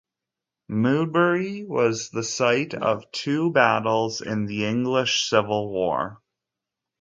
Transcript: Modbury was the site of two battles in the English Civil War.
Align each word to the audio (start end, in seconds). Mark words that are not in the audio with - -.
Modbury 0.67 1.63
was 1.63 2.09
the 2.09 2.23
site 2.23 2.73
of 2.73 3.11
two 3.11 3.51
battles 3.51 4.19
in 4.21 4.47
the 4.47 4.65
English 4.65 5.29
Civil 5.29 5.69
War. 5.71 6.19